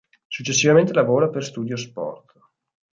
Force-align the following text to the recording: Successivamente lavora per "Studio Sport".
Successivamente 0.31 0.93
lavora 0.93 1.29
per 1.29 1.43
"Studio 1.43 1.77
Sport". 1.77 2.33